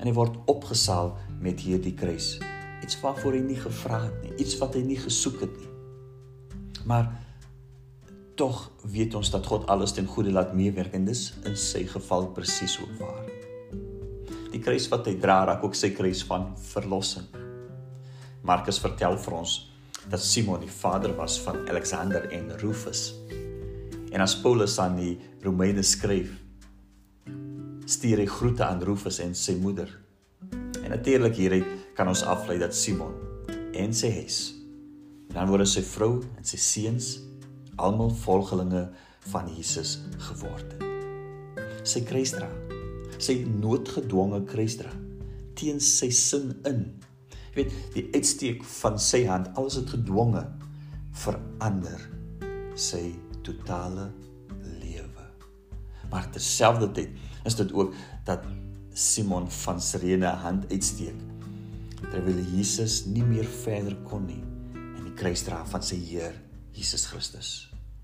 en 0.00 0.08
hy 0.08 0.14
word 0.16 0.34
opgesaal 0.50 1.12
met 1.44 1.62
hierdie 1.62 1.94
kruis. 1.94 2.34
Iets 2.82 2.98
waarvoor 2.98 3.36
hy 3.38 3.42
nie 3.46 3.58
gevra 3.60 4.00
het 4.08 4.16
nie, 4.24 4.32
iets 4.42 4.56
wat 4.58 4.74
hy 4.74 4.82
nie 4.86 4.98
gesoek 4.98 5.44
het 5.44 5.54
nie. 5.60 5.70
Maar 6.88 7.12
tog 8.40 8.64
weet 8.90 9.14
ons 9.14 9.30
dat 9.30 9.46
God 9.46 9.68
alles 9.70 9.94
ten 9.94 10.08
goeie 10.10 10.32
laat 10.34 10.56
meewerk 10.56 10.96
en 10.98 11.06
dis 11.06 11.28
in 11.46 11.54
sy 11.54 11.84
geval 11.86 12.32
presies 12.34 12.80
ook 12.82 12.96
waar. 12.98 13.28
Die 14.50 14.60
kruis 14.60 14.88
wat 14.90 15.06
hy 15.06 15.14
dra, 15.22 15.44
raak 15.46 15.62
ook 15.62 15.78
sy 15.78 15.92
kruis 15.94 16.24
van 16.26 16.50
verlossing. 16.72 17.28
Markus 18.42 18.82
vertel 18.82 19.14
vir 19.22 19.38
ons 19.38 19.60
dat 20.10 20.22
Simon 20.22 20.60
die 20.60 20.70
vader 20.70 21.14
was 21.16 21.38
van 21.40 21.68
Alexander 21.68 22.30
en 22.30 22.58
Rufus. 22.58 23.14
En 24.12 24.20
as 24.20 24.36
Paulus 24.40 24.78
aan 24.78 24.96
die 24.96 25.18
Romeine 25.42 25.82
skryf, 25.82 26.30
stuur 27.84 28.22
hy 28.22 28.26
groete 28.26 28.64
aan 28.64 28.82
Rufus 28.82 29.20
en 29.22 29.34
sy 29.38 29.54
moeder. 29.60 29.90
En 30.82 30.90
natuurlik 30.90 31.36
hieruit 31.38 31.68
kan 31.96 32.08
ons 32.10 32.24
aflei 32.24 32.58
dat 32.60 32.74
Simon 32.76 33.14
en 33.78 33.94
sy 33.96 34.10
huis, 34.18 34.40
dan 35.32 35.48
word 35.48 35.68
sy 35.68 35.84
vrou 35.86 36.20
en 36.36 36.44
sy 36.46 36.60
seuns 36.60 37.14
almal 37.80 38.12
volgelinge 38.24 38.88
van 39.32 39.48
Jesus 39.56 40.00
geword 40.28 40.74
het. 40.74 40.88
Sy 41.88 42.02
kruisdra, 42.06 42.50
sy 43.22 43.40
noodgedwonge 43.46 44.42
kruisdra 44.50 44.92
teen 45.58 45.80
sy 45.82 46.10
sin 46.14 46.52
in 46.68 46.84
Jy 47.52 47.60
weet, 47.60 47.72
die 47.92 48.06
uitsteek 48.16 48.62
van 48.80 48.98
sy 49.00 49.26
hand, 49.28 49.50
alles 49.60 49.76
het 49.76 49.90
gedwonge 49.92 50.46
verander 51.22 52.00
sy 52.78 53.12
totale 53.44 54.08
lewe. 54.80 55.26
Maar 56.12 56.30
terselfdertyd 56.32 57.12
is 57.48 57.58
dit 57.58 57.72
ook 57.76 57.92
dat 58.24 58.46
Simon 58.92 59.50
van 59.50 59.80
Sirene 59.80 60.32
hand 60.44 60.68
uitsteek 60.72 61.20
terwyl 62.10 62.40
Jesus 62.52 63.04
nie 63.06 63.24
meer 63.24 63.46
verder 63.62 63.94
kon 64.08 64.26
nie 64.28 64.40
in 64.98 65.04
die 65.06 65.14
kruisdra 65.16 65.62
van 65.70 65.84
sy 65.86 66.00
Heer 66.02 66.34
Jesus 66.76 67.06
Christus. 67.08 67.52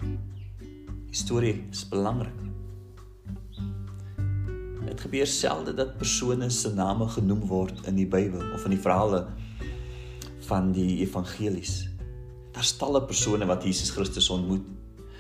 Die 0.00 1.16
storie 1.16 1.56
is 1.72 1.82
belangrik. 1.88 2.47
Dit 4.88 5.00
gebeur 5.04 5.26
selde 5.28 5.74
dat 5.76 5.98
persone 6.00 6.48
se 6.50 6.70
name 6.72 7.08
genoem 7.12 7.42
word 7.50 7.82
in 7.90 7.98
die 7.98 8.06
Bybel 8.08 8.40
of 8.56 8.64
in 8.64 8.72
die 8.72 8.80
verhale 8.80 9.26
van 10.48 10.70
die 10.72 11.02
evangelies. 11.04 11.90
Daar 12.56 12.64
stalle 12.64 13.02
persone 13.04 13.46
wat 13.50 13.66
Jesus 13.68 13.92
Christus 13.92 14.30
ontmoet, 14.32 14.64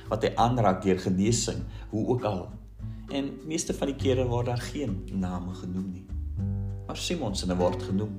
wat 0.08 0.24
hy 0.24 0.32
aanraak 0.40 0.80
deur 0.86 0.96
genesing, 1.04 1.60
hoe 1.92 2.06
ook 2.14 2.24
al. 2.24 2.46
En 3.12 3.34
meeste 3.48 3.76
van 3.76 3.92
die 3.92 3.98
kere 4.00 4.24
word 4.28 4.48
daar 4.48 4.64
geen 4.70 5.02
name 5.12 5.52
genoem 5.60 5.92
nie. 5.92 6.06
Maar 6.88 6.96
Simon 6.96 7.36
se 7.36 7.46
naam 7.46 7.60
word 7.60 7.84
genoem. 7.90 8.16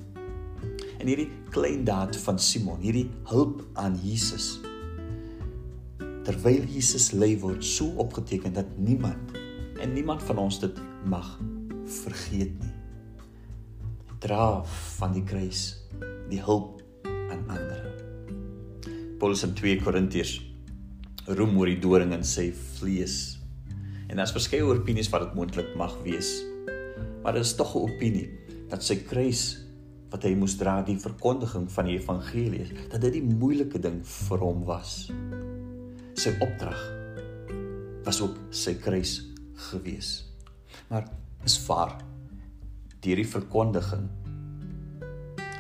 En 0.99 1.07
hierdie 1.09 1.31
klein 1.49 1.81
daad 1.87 2.17
van 2.27 2.37
Simon, 2.37 2.77
hierdie 2.85 3.07
hulp 3.31 3.65
aan 3.73 3.97
Jesus 4.03 4.59
terwyl 6.29 6.61
Jesus 6.69 7.09
lê 7.17 7.31
word 7.41 7.63
so 7.65 7.95
opgeteken 7.97 8.53
dat 8.53 8.67
niemand 8.77 9.28
en 9.79 9.93
niemand 9.93 10.23
van 10.23 10.37
ons 10.37 10.59
dit 10.59 10.81
mag 11.07 11.27
vergeet 12.03 12.53
nie. 12.59 12.73
Dra 14.19 14.63
van 14.99 15.15
die 15.15 15.23
kruis 15.23 15.79
die 16.29 16.41
hulp 16.43 16.81
aan 17.05 17.45
ander. 17.47 17.85
Paulus 19.19 19.43
in 19.47 19.55
2 19.57 19.79
Korintiërs 19.83 20.37
roem 21.39 21.57
oor 21.59 21.69
die 21.71 21.79
doring 21.81 22.13
in 22.15 22.25
sy 22.25 22.49
vlees. 22.79 23.39
En 24.09 24.19
daar's 24.19 24.33
verskeie 24.35 24.65
opinies 24.65 25.09
wat 25.13 25.27
dit 25.27 25.35
moontlik 25.37 25.73
mag 25.79 25.95
wees. 26.03 26.39
Maar 27.23 27.37
dit 27.37 27.45
is 27.45 27.55
tog 27.55 27.75
'n 27.75 27.89
opinie 27.89 28.29
dat 28.69 28.83
sy 28.83 28.95
kruis 28.95 29.65
wat 30.09 30.23
hy 30.23 30.33
moes 30.35 30.57
dra 30.57 30.81
die 30.81 30.97
verkondiging 30.97 31.71
van 31.71 31.85
die 31.85 31.97
evangelie 31.97 32.65
dat 32.89 33.01
dit 33.01 33.13
die 33.13 33.23
moeilike 33.23 33.79
ding 33.79 34.01
vir 34.05 34.37
hom 34.37 34.65
was. 34.65 35.11
Sy 36.13 36.33
opdrag 36.41 36.79
was 38.03 38.21
ook 38.21 38.35
sy 38.49 38.73
kruis 38.73 39.28
gewees. 39.69 40.25
Maar 40.89 41.07
is 41.43 41.57
vaar 41.65 41.97
deur 42.99 43.15
die 43.15 43.27
verkondiging 43.27 44.09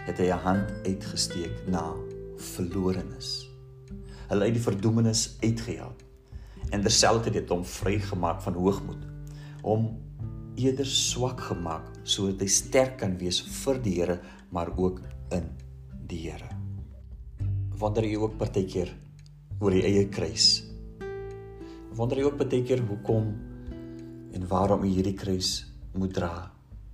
het 0.07 0.17
hy 0.19 0.27
'n 0.33 0.43
hand 0.43 0.71
uitgesteek 0.85 1.67
na 1.67 1.93
verlorenes. 2.35 3.49
Hulle 4.27 4.43
uit 4.43 4.53
die 4.53 4.63
verdoemenis 4.63 5.37
uitgehelp 5.41 6.03
en 6.69 6.81
terselfdertyd 6.81 7.41
het 7.41 7.49
hom 7.49 7.65
vrygemaak 7.65 8.41
van 8.41 8.53
hoogmoed 8.53 9.05
om 9.61 9.97
eerder 10.55 10.85
swak 10.85 11.39
gemaak 11.39 11.85
sodat 12.03 12.41
hy 12.41 12.47
sterk 12.47 12.97
kan 12.97 13.17
wees 13.17 13.41
vir 13.41 13.81
die 13.81 13.95
Here 13.99 14.19
maar 14.51 14.71
ook 14.77 15.01
in 15.31 15.49
die 16.07 16.29
Here. 16.29 16.49
Wonder 17.79 18.03
jy 18.03 18.17
ook 18.17 18.37
partykeer 18.37 18.91
oor 19.59 19.71
die 19.71 19.83
eie 19.83 20.09
kruis? 20.09 20.63
Wonder 21.95 22.17
jy 22.17 22.23
ook 22.23 22.37
partykeer 22.37 22.81
hoekom 22.87 23.48
en 24.33 24.47
waarom 24.47 24.83
jy 24.85 24.93
hierdie 24.99 25.17
kruis 25.17 25.65
moet 25.97 26.13
dra 26.13 26.33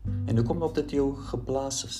en 0.05 0.37
hoekom 0.37 0.63
op 0.65 0.75
dit 0.77 0.95
jou 0.97 1.07
geplaas 1.31 1.83
is. 1.87 1.99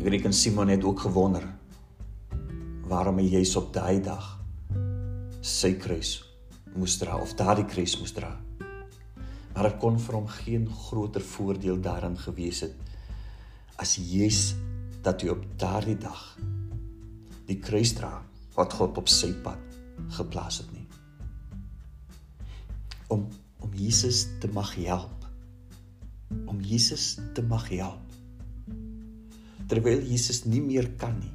Ek 0.00 0.06
reken 0.14 0.32
Simon 0.32 0.70
het 0.72 0.84
ook 0.86 1.02
gewonder 1.06 1.44
waarom 2.90 3.20
hy 3.20 3.28
juis 3.36 3.52
op 3.58 3.72
daai 3.74 4.00
dag 4.02 4.32
sy 5.44 5.74
kruis 5.78 6.16
moes 6.76 6.96
dra 7.00 7.18
of 7.20 7.34
daardie 7.38 7.66
kruis 7.68 7.96
moes 8.00 8.14
dra. 8.16 8.32
Maar 9.54 9.68
dit 9.68 9.78
kon 9.82 9.98
vir 9.98 10.16
hom 10.16 10.28
geen 10.30 10.66
groter 10.86 11.24
voordeel 11.34 11.80
daarin 11.82 12.16
gewees 12.18 12.64
het 12.66 12.76
as 13.80 13.96
Jesus 13.96 14.54
dat 15.04 15.22
hy 15.22 15.32
op 15.32 15.44
daardie 15.60 15.96
dag 15.98 16.20
die 17.48 17.58
kruis 17.60 17.94
dra 17.96 18.18
wat 18.56 18.76
God 18.76 18.98
op 19.00 19.08
sy 19.08 19.32
pad 19.44 19.78
geplaas 20.16 20.60
het 20.62 20.70
nie. 20.74 20.79
Om 23.10 23.28
om 23.60 23.74
Jesus 23.76 24.26
te 24.40 24.48
mag 24.48 24.74
help. 24.74 25.26
Om 26.46 26.60
Jesus 26.60 27.18
te 27.34 27.42
mag 27.42 27.68
help. 27.68 28.14
Terwyl 29.68 30.02
Jesus 30.02 30.44
nie 30.44 30.62
meer 30.64 30.88
kan 30.98 31.18
nie. 31.20 31.34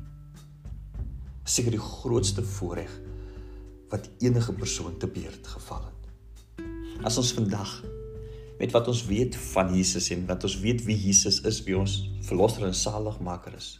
Seker 1.45 1.75
die 1.75 1.81
grootste 1.81 2.43
voorreg 2.43 2.91
wat 3.91 4.09
enige 4.25 4.55
persoon 4.57 4.97
te 4.99 5.07
beurt 5.07 5.47
geval 5.47 5.85
het. 5.85 6.65
As 7.05 7.19
ons 7.21 7.35
vandag 7.37 7.77
met 8.59 8.73
wat 8.73 8.89
ons 8.89 9.05
weet 9.05 9.35
van 9.53 9.71
Jesus 9.75 10.09
en 10.15 10.25
wat 10.27 10.43
ons 10.47 10.57
weet 10.63 10.81
wie 10.87 10.97
Jesus 10.97 11.41
is, 11.45 11.61
wie 11.67 11.77
ons 11.77 11.99
verlosser 12.25 12.65
en 12.65 12.75
saligmaker 12.75 13.55
is. 13.55 13.75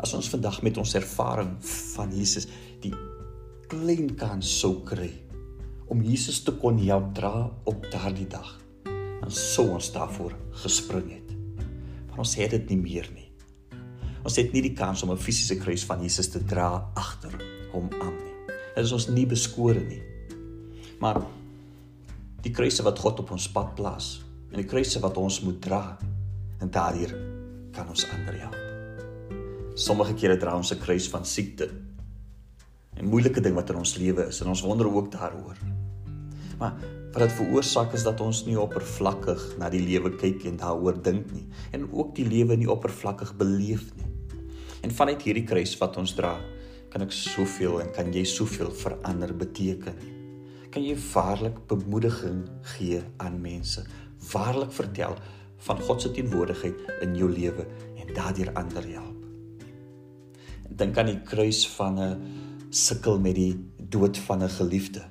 As 0.00 0.16
ons 0.16 0.28
vandag 0.32 0.62
met 0.66 0.80
ons 0.80 0.96
ervaring 0.98 1.54
van 1.94 2.12
Jesus 2.16 2.48
die 2.82 2.94
klein 3.70 4.16
kans 4.18 4.50
sou 4.60 4.80
kry 4.88 5.12
om 5.90 6.02
Jesus 6.06 6.42
te 6.46 6.54
kon 6.54 6.78
help 6.78 7.10
dra 7.14 7.50
op 7.66 7.86
daardie 7.90 8.28
dag, 8.30 8.52
dan 8.84 9.32
sou 9.34 9.66
ons 9.74 9.90
daarvoor 9.92 10.36
gespring 10.62 11.10
het. 11.10 11.32
Maar 12.08 12.22
ons 12.22 12.36
het 12.38 12.54
dit 12.54 12.70
nie 12.70 12.78
meer 12.78 13.10
nie. 13.14 13.26
Ons 14.22 14.36
het 14.38 14.52
nie 14.54 14.62
die 14.62 14.76
kans 14.76 15.02
om 15.02 15.10
'n 15.10 15.18
fisiese 15.18 15.58
kruis 15.58 15.84
van 15.84 16.02
Jesus 16.02 16.28
te 16.30 16.44
dra 16.44 16.92
agter 16.94 17.34
hom 17.72 17.88
aan 18.00 18.16
nie. 18.16 18.54
Dit 18.76 18.84
is 18.84 18.92
ons 18.92 19.08
nie 19.08 19.26
beskore 19.26 19.80
nie. 19.80 20.02
Maar 21.00 21.22
die 22.42 22.52
kruise 22.52 22.82
wat 22.82 22.98
God 22.98 23.20
op 23.20 23.30
ons 23.30 23.48
pad 23.48 23.74
plaas 23.74 24.22
en 24.52 24.56
die 24.56 24.68
kruise 24.68 25.00
wat 25.00 25.16
ons 25.16 25.40
moet 25.40 25.60
dra, 25.60 25.98
en 26.60 26.70
daardeur 26.70 27.14
kan 27.72 27.88
ons 27.88 28.06
ander 28.12 28.36
help. 28.40 28.56
Sommige 29.74 30.14
kere 30.14 30.36
dra 30.36 30.56
ons 30.56 30.72
'n 30.72 30.78
kruis 30.78 31.08
van 31.08 31.24
siekte. 31.24 31.70
'n 32.96 33.06
Moeilike 33.08 33.40
ding 33.40 33.54
wat 33.54 33.70
in 33.70 33.76
ons 33.76 33.96
lewe 33.96 34.26
is 34.28 34.40
en 34.40 34.48
ons 34.48 34.60
wonder 34.60 34.86
ook 34.94 35.12
daaroor. 35.12 35.56
Maar 36.60 36.76
wat 37.10 37.24
dit 37.24 37.32
veroorsaak 37.32 37.94
is 37.96 38.04
dat 38.04 38.20
ons 38.20 38.44
nie 38.46 38.58
oppervlakkig 38.60 39.40
na 39.58 39.70
die 39.72 39.80
lewe 39.82 40.12
kyk 40.20 40.44
en 40.50 40.60
daaroor 40.60 40.98
dink 41.02 41.32
nie 41.32 41.46
en 41.74 41.88
ook 41.88 42.12
die 42.18 42.26
lewe 42.28 42.58
nie 42.60 42.68
oppervlakkig 42.70 43.32
beleef 43.40 43.86
nie. 43.96 44.08
En 44.84 44.92
vanuit 44.94 45.22
hierdie 45.24 45.46
kruis 45.48 45.72
wat 45.80 45.96
ons 46.00 46.12
dra, 46.16 46.36
kan 46.92 47.04
ek 47.04 47.14
soveel 47.14 47.80
en 47.82 47.90
kan 47.96 48.12
jy 48.12 48.24
soveel 48.28 48.70
verander 48.76 49.32
beteken. 49.36 49.96
Kan 50.70 50.84
jy 50.84 50.96
waarlik 51.10 51.58
bemoediging 51.70 52.42
gee 52.76 53.00
aan 53.24 53.40
mense, 53.42 53.84
waarlik 54.32 54.72
vertel 54.76 55.16
van 55.66 55.80
God 55.86 56.02
se 56.04 56.12
teenwoordigheid 56.16 57.00
in 57.04 57.16
jou 57.18 57.28
lewe 57.30 57.66
en 58.00 58.12
daardeur 58.16 58.52
ander 58.56 58.84
help. 58.94 59.16
Dink 60.80 60.98
aan 61.00 61.10
die 61.10 61.22
kruis 61.26 61.64
van 61.76 61.98
'n 61.98 62.20
sukkel 62.70 63.18
met 63.18 63.34
die 63.34 63.56
dood 63.76 64.18
van 64.18 64.44
'n 64.44 64.48
geliefde 64.48 65.02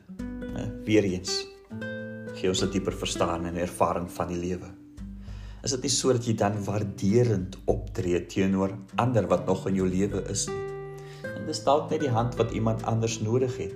Weereens 0.90 1.34
gee 2.40 2.50
ons 2.50 2.62
'n 2.66 2.72
dieper 2.74 2.96
verstaan 2.98 3.44
en 3.46 3.58
ervaring 3.62 4.08
van 4.12 4.28
die 4.32 4.40
lewe. 4.42 4.70
Is 5.62 5.76
dit 5.76 5.84
nie 5.86 5.92
so 5.94 6.14
dat 6.16 6.26
jy 6.26 6.34
dan 6.34 6.56
waarderend 6.66 7.58
optree 7.66 8.26
teenoor 8.26 8.74
ander 8.96 9.28
wat 9.28 9.46
nog 9.46 9.68
in 9.68 9.76
jou 9.76 9.86
lewe 9.88 10.24
is 10.34 10.48
nie? 10.48 10.64
En 11.36 11.46
dis 11.46 11.62
dalk 11.64 11.92
net 11.92 12.02
die 12.02 12.10
hand 12.10 12.38
wat 12.40 12.52
iemand 12.52 12.84
anders 12.84 13.20
nodig 13.20 13.58
het. 13.58 13.76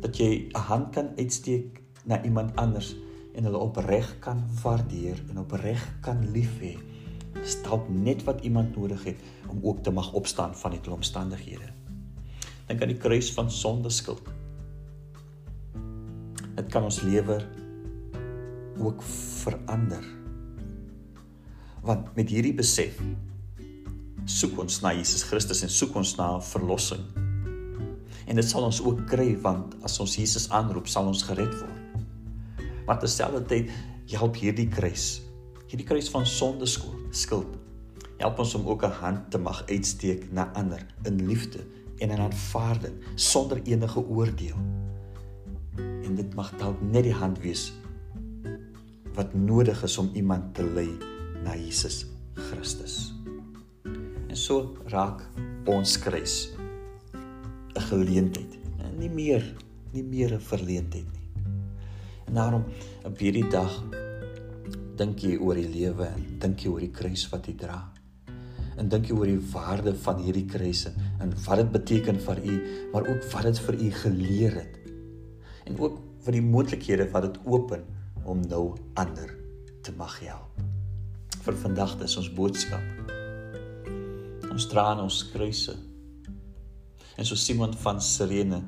Dat 0.00 0.16
jy 0.16 0.48
'n 0.54 0.64
hand 0.70 0.94
kan 0.94 1.10
uitsteek 1.18 1.82
na 2.04 2.22
iemand 2.24 2.56
anders 2.56 2.96
en 3.34 3.44
hulle 3.44 3.58
opreg 3.58 4.18
kan 4.20 4.40
waardeer 4.62 5.20
en 5.28 5.38
opreg 5.38 5.84
kan 6.00 6.30
lief 6.32 6.60
hê. 6.60 6.78
Dis 7.34 7.62
dalk 7.62 7.88
net 7.88 8.24
wat 8.24 8.40
iemand 8.40 8.76
nodig 8.76 9.04
het 9.04 9.20
om 9.48 9.60
ook 9.62 9.82
te 9.82 9.90
mag 9.90 10.12
opstaan 10.12 10.54
van 10.54 10.70
die 10.70 10.90
omstandighede. 10.90 11.68
Dink 12.66 12.80
aan 12.80 12.88
die 12.88 13.02
kruis 13.04 13.32
van 13.32 13.50
sonde 13.50 13.90
skuld 13.90 14.22
dit 16.56 16.68
kan 16.72 16.86
ons 16.88 17.00
lewe 17.04 17.38
ook 18.80 19.02
verander. 19.42 20.04
Want 21.86 22.14
met 22.16 22.32
hierdie 22.32 22.54
besef 22.56 22.98
soek 24.26 24.56
ons 24.58 24.80
na 24.82 24.90
Jesus 24.96 25.22
Christus 25.28 25.62
en 25.62 25.70
soek 25.70 25.94
ons 26.00 26.16
na 26.18 26.32
verlossing. 26.42 27.04
En 28.26 28.34
dit 28.34 28.48
sal 28.48 28.66
ons 28.66 28.80
ook 28.82 29.04
kry 29.10 29.28
want 29.44 29.76
as 29.86 30.00
ons 30.02 30.16
Jesus 30.18 30.48
aanroep, 30.50 30.88
sal 30.90 31.06
ons 31.06 31.22
gered 31.28 31.52
word. 31.60 32.64
Maar 32.88 32.98
terselfdertyd 33.02 33.70
help 34.16 34.38
hierdie 34.38 34.68
kruis, 34.70 35.20
hierdie 35.70 35.86
kruis 35.86 36.10
van 36.10 36.26
sonde 36.26 36.66
skuld, 36.70 37.06
skuld 37.14 37.54
help 38.16 38.38
ons 38.40 38.54
om 38.56 38.66
ook 38.66 38.84
'n 38.84 38.98
hand 39.02 39.30
te 39.30 39.38
mag 39.38 39.62
uitsteek 39.68 40.32
na 40.32 40.50
ander 40.54 40.86
in 41.04 41.26
liefde 41.26 41.66
en 41.98 42.10
in 42.10 42.18
aanvaarding 42.18 42.94
sonder 43.14 43.60
enige 43.62 44.00
oordeel 44.00 44.56
en 46.06 46.14
dit 46.14 46.34
mag 46.38 46.52
dalk 46.60 46.80
net 46.82 47.06
die 47.06 47.14
hand 47.14 47.40
wees 47.42 47.72
wat 49.16 49.32
nodig 49.34 49.80
is 49.86 49.96
om 49.98 50.10
iemand 50.14 50.52
te 50.54 50.64
lei 50.64 50.90
na 51.44 51.54
Jesus 51.56 52.04
Christus. 52.48 53.14
En 54.28 54.36
so 54.36 54.76
raak 54.92 55.24
ons 55.66 55.96
kruis 55.98 56.52
'n 57.76 57.80
geleentheid, 57.90 58.58
en 58.84 58.98
nie 58.98 59.08
meer 59.08 59.42
nie 59.92 60.02
meer 60.02 60.34
'n 60.34 60.40
verleentheid 60.40 61.08
nie. 61.12 61.28
En 62.26 62.34
daarom 62.34 62.64
op 63.04 63.18
hierdie 63.18 63.48
dag 63.48 63.82
dink 64.96 65.18
jy 65.18 65.36
oor 65.38 65.54
die 65.54 65.68
lewe 65.68 66.06
en 66.06 66.38
dink 66.38 66.60
jy 66.60 66.68
oor 66.68 66.80
die 66.80 66.92
kruis 66.92 67.28
wat 67.30 67.46
jy 67.46 67.54
dra. 67.54 67.92
En 68.76 68.88
dink 68.88 69.06
jy 69.06 69.14
oor 69.16 69.26
die 69.26 69.52
waarde 69.52 69.94
van 69.94 70.18
hierdie 70.22 70.46
kruis 70.46 70.86
en 71.20 71.32
wat 71.46 71.56
dit 71.56 71.72
beteken 71.72 72.20
vir 72.20 72.38
u, 72.44 72.60
maar 72.92 73.08
ook 73.08 73.32
wat 73.32 73.42
dit 73.42 73.58
vir 73.58 73.74
u 73.74 73.90
geleer 73.90 74.54
het 74.54 74.85
en 75.66 75.78
ook 75.78 75.98
vir 76.26 76.38
die 76.38 76.44
moontlikhede 76.44 77.08
wat 77.12 77.28
dit 77.28 77.40
open 77.46 77.84
om 78.26 78.42
nou 78.50 78.76
ander 78.98 79.30
te 79.86 79.94
mag 79.98 80.18
help. 80.22 80.62
Vir 81.46 81.58
vandag 81.62 81.94
is 82.02 82.16
ons 82.18 82.30
boodskap. 82.34 82.82
Ons 84.50 84.66
dra 84.70 84.88
aan 84.92 85.04
ons 85.04 85.20
kruise. 85.30 85.74
En 87.16 87.26
so 87.26 87.38
Simon 87.38 87.74
van 87.84 88.00
Sirene 88.02 88.62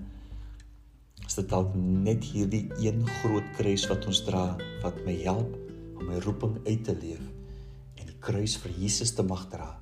is 1.27 1.37
dit 1.37 1.49
dalk 1.51 1.75
net 1.77 2.25
hierdie 2.25 2.67
een 2.81 3.03
groot 3.21 3.49
kruis 3.59 3.85
wat 3.91 4.07
ons 4.09 4.23
dra 4.25 4.45
wat 4.85 5.03
my 5.07 5.17
help 5.25 5.57
om 5.99 6.07
my 6.07 6.23
roeping 6.25 6.57
uit 6.69 6.85
te 6.87 6.95
leef 6.97 7.25
en 7.99 8.07
die 8.07 8.17
kruis 8.23 8.55
vir 8.63 8.73
Jesus 8.79 9.13
te 9.17 9.27
mag 9.27 9.49
dra 9.53 9.75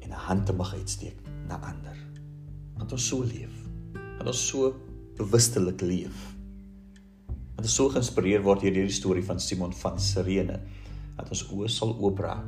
en 0.00 0.10
'n 0.10 0.24
hand 0.28 0.46
te 0.46 0.52
mag 0.52 0.74
uitsteek 0.74 1.18
na 1.48 1.58
ander. 1.60 1.98
Want 2.78 2.92
ons 2.92 3.08
so 3.08 3.22
leef. 3.22 3.52
Want 3.92 4.28
ons 4.28 4.46
so 4.48 4.72
bewustelik 5.16 5.80
leef. 5.80 6.16
Want 7.56 7.64
ons 7.64 7.76
so 7.78 7.88
geïnspireer 7.92 8.44
word 8.44 8.62
deur 8.64 8.74
hierdie 8.76 8.94
storie 8.94 9.24
van 9.24 9.40
Simon 9.40 9.72
van 9.80 9.98
Sirene 10.00 10.60
dat 11.16 11.30
ons 11.32 11.46
oë 11.48 11.70
sal 11.72 11.94
oopraak 11.96 12.44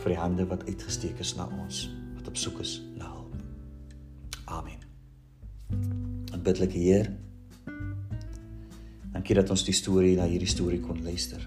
vir 0.00 0.14
die 0.14 0.18
hande 0.18 0.46
wat 0.50 0.64
uitgesteek 0.66 1.20
is 1.22 1.36
na 1.38 1.46
ons 1.60 1.84
wat 2.16 2.30
op 2.32 2.38
soek 2.40 2.58
is 2.64 2.80
na 2.98 3.06
hulp. 3.12 3.36
Amen. 4.50 4.82
En 6.34 6.42
biddelike 6.42 6.78
Heer, 6.80 7.12
dankie 9.14 9.38
dat 9.38 9.52
ons 9.54 9.64
die 9.66 9.76
storie 9.76 10.16
na 10.18 10.26
hierdie 10.28 10.50
storie 10.50 10.80
kon 10.82 11.00
luister. 11.06 11.46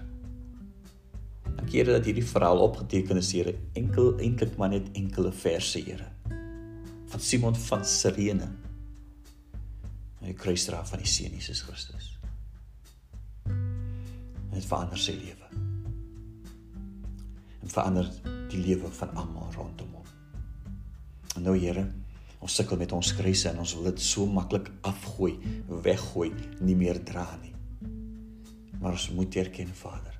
Dankie 1.54 1.80
Here 1.82 1.98
dat 1.98 2.08
hierdie 2.08 2.26
verhaal 2.26 2.64
opgeteken 2.64 3.20
is, 3.20 3.32
Here, 3.36 3.54
enkel 3.78 4.14
eintlik 4.18 4.56
maar 4.60 4.72
net 4.72 4.88
enkele 4.96 5.32
verse, 5.32 5.80
Here. 5.80 6.08
Van 7.12 7.22
Simon 7.22 7.56
van 7.68 7.84
Sirene 7.84 8.48
en 10.24 10.30
die 10.32 10.40
kruisdra 10.40 10.78
van 10.88 11.02
die 11.02 11.08
Seun 11.10 11.34
Jesus 11.36 11.60
Christus. 11.66 12.06
En 13.44 14.54
dit 14.54 14.64
verander 14.64 15.00
sy 15.00 15.12
lewe. 15.18 15.50
En 17.60 17.68
verander 17.68 18.08
die 18.48 18.62
lewe 18.62 18.88
van 18.96 19.12
almal 19.20 19.52
rondom 19.52 19.98
hom. 19.98 20.08
En 21.36 21.44
nou 21.44 21.58
Here, 21.58 21.84
ons 22.40 22.56
sukkel 22.56 22.80
met 22.80 22.94
ons 22.96 23.12
kruise 23.18 23.50
en 23.50 23.60
ons 23.60 23.74
wil 23.76 23.90
dit 23.90 24.00
so 24.04 24.24
maklik 24.30 24.70
afgooi, 24.88 25.34
weggooi, 25.84 26.30
nie 26.64 26.78
meer 26.78 27.02
dra 27.04 27.26
nie. 27.42 27.52
Maar 28.80 28.96
ons 28.96 29.10
moet 29.16 29.36
erken, 29.44 29.76
Vader, 29.76 30.16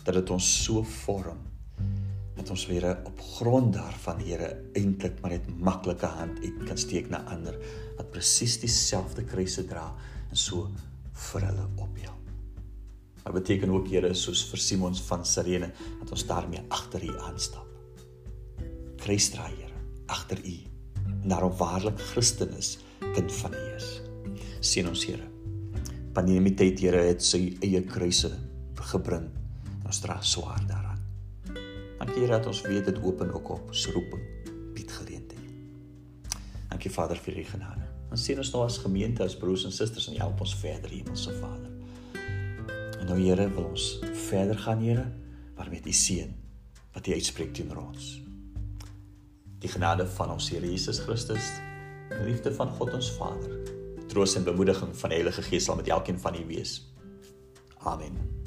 dat 0.00 0.16
dit 0.16 0.32
ons 0.32 0.48
so 0.64 0.80
vorm 1.04 1.44
dat 2.46 2.54
ons 2.54 2.66
weer 2.70 2.84
op 3.02 3.20
grond 3.20 3.72
daarvan 3.74 4.20
Here 4.22 4.52
eintlik 4.78 5.16
maar 5.18 5.32
net 5.34 5.48
maklike 5.58 6.06
hand 6.06 6.38
uit 6.44 6.60
kan 6.68 6.78
steek 6.78 7.08
na 7.10 7.24
ander 7.32 7.56
wat 7.96 8.12
presies 8.14 8.60
dieselfde 8.62 9.24
kruise 9.26 9.64
dra 9.66 9.88
en 10.30 10.38
so 10.38 10.68
vir 11.32 11.46
hulle 11.48 11.64
ophelp. 11.74 12.30
Dit 13.24 13.34
beteken 13.34 13.74
ook 13.74 13.90
Here 13.90 14.12
soos 14.14 14.44
vir 14.46 14.62
Simons 14.62 15.02
van 15.08 15.26
Sirene 15.26 15.72
dat 16.04 16.14
ons 16.14 16.26
daarmee 16.30 16.62
agter 16.70 17.02
U 17.02 17.18
aanstap. 17.26 17.66
kruis 19.02 19.30
dra, 19.34 19.50
Here, 19.50 19.82
agter 20.06 20.38
U. 20.38 20.56
En 21.22 21.28
daarom 21.28 21.54
waarlik 21.58 21.98
Christen 22.12 22.54
is, 22.58 22.78
kind 23.14 23.32
van 23.42 23.54
U 23.54 23.66
is. 23.74 23.90
Seën 24.60 24.86
ons, 24.86 25.04
Here. 25.06 25.26
Wanneer 26.14 26.46
die 26.46 26.54
tyd, 26.54 26.80
Here, 26.80 27.06
het 27.10 27.22
sy 27.22 27.56
eie 27.60 27.82
kruise 27.82 28.30
gebring. 28.94 29.30
Ons 29.86 30.02
dra 30.02 30.20
swaar 30.22 30.62
daaraan. 30.66 30.85
Here 32.16 32.32
dat 32.32 32.46
ons 32.48 32.62
weet 32.64 32.84
dit 32.84 33.02
open 33.04 33.28
ook 33.34 33.48
op 33.48 33.74
se 33.76 33.90
roeping 33.92 34.22
bied 34.72 34.92
geleentheid. 34.92 35.50
Dankie 36.70 36.90
Vader 36.90 37.18
vir 37.20 37.36
U 37.36 37.44
genade. 37.44 37.84
Ons 38.10 38.24
sien 38.24 38.38
ons 38.40 38.52
nou 38.54 38.62
as 38.64 38.78
gemeente 38.80 39.20
as 39.20 39.36
broers 39.36 39.66
en 39.68 39.74
susters 39.74 40.06
en 40.08 40.16
help 40.16 40.40
ons 40.40 40.54
verder 40.56 40.94
Hemelse 40.94 41.34
Vader. 41.36 41.74
En 42.96 43.04
nou 43.10 43.18
Here 43.20 43.50
wil 43.52 43.68
ons 43.68 43.90
verder 44.30 44.56
gaan 44.64 44.80
Here, 44.80 45.04
maar 45.58 45.68
met 45.68 45.84
U 45.84 45.92
seën 45.92 46.32
wat 46.96 47.06
U 47.06 47.12
uitspreek 47.12 47.52
teenoor 47.52 47.82
ons. 47.84 48.08
Die 49.60 49.68
genade 49.68 50.08
van 50.16 50.32
ons 50.38 50.48
Here 50.48 50.64
Jesus 50.64 51.02
Christus, 51.04 51.52
die 52.14 52.24
liefde 52.30 52.54
van 52.56 52.72
God 52.80 52.96
ons 52.96 53.12
Vader, 53.20 53.60
troos 54.08 54.38
en 54.40 54.48
bemoediging 54.48 54.96
van 54.96 55.12
die 55.12 55.20
Heilige 55.20 55.44
Gees 55.50 55.68
sal 55.68 55.76
met 55.76 55.92
elkeen 55.92 56.20
van 56.20 56.40
u 56.40 56.46
wees. 56.48 56.78
Amen. 57.84 58.45